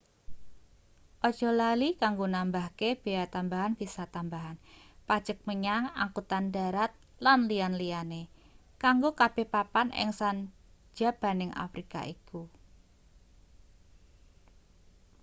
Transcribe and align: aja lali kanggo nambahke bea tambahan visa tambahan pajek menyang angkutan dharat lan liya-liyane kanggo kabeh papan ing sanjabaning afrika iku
aja 1.27 1.49
lali 1.59 1.89
kanggo 2.01 2.25
nambahke 2.35 2.89
bea 3.03 3.25
tambahan 3.33 3.73
visa 3.79 4.05
tambahan 4.15 4.57
pajek 5.07 5.37
menyang 5.47 5.83
angkutan 6.03 6.45
dharat 6.55 6.91
lan 7.25 7.39
liya-liyane 7.49 8.21
kanggo 8.83 9.09
kabeh 9.19 9.45
papan 9.53 9.87
ing 10.01 10.09
sanjabaning 10.19 11.51
afrika 11.65 12.01
iku 12.15 12.41